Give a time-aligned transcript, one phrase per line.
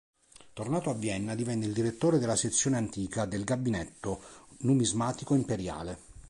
[0.53, 4.19] Tornato a Vienna divenne il direttore della sezione antica del Gabinetto
[4.61, 5.99] numismatico imperiale.